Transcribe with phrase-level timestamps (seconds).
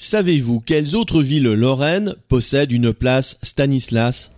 [0.00, 4.30] Savez-vous quelles autres villes lorraines possèdent une place Stanislas?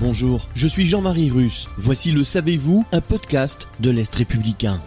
[0.00, 1.66] Bonjour, je suis Jean-Marie Russe.
[1.76, 4.80] Voici le Savez-vous, un podcast de l'Est républicain.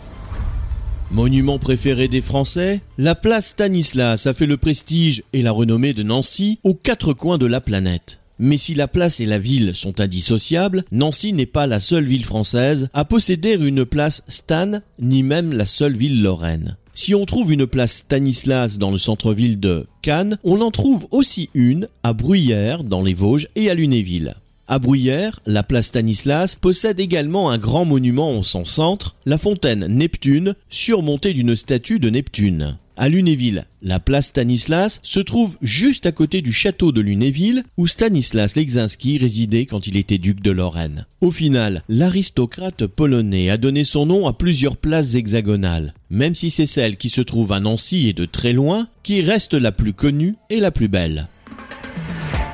[1.11, 6.03] Monument préféré des Français, la place Stanislas a fait le prestige et la renommée de
[6.03, 8.21] Nancy aux quatre coins de la planète.
[8.39, 12.25] Mais si la place et la ville sont indissociables, Nancy n'est pas la seule ville
[12.25, 16.77] française à posséder une place Stan, ni même la seule ville lorraine.
[16.93, 21.49] Si on trouve une place Stanislas dans le centre-ville de Cannes, on en trouve aussi
[21.53, 24.35] une à Bruyères dans les Vosges et à Lunéville.
[24.67, 29.85] À Bruyères, la place Stanislas possède également un grand monument en son centre, la fontaine
[29.87, 32.77] Neptune, surmontée d'une statue de Neptune.
[32.99, 37.85] À Lunéville, la place Stanislas se trouve juste à côté du château de Lunéville où
[37.85, 41.05] Stanislas Leczinski résidait quand il était duc de Lorraine.
[41.21, 46.65] Au final, l'aristocrate polonais a donné son nom à plusieurs places hexagonales, même si c'est
[46.65, 50.35] celle qui se trouve à Nancy et de très loin qui reste la plus connue
[50.49, 51.27] et la plus belle.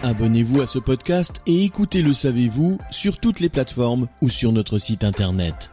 [0.03, 4.77] Abonnez-vous à ce podcast et écoutez Le Savez-vous sur toutes les plateformes ou sur notre
[4.77, 5.72] site internet.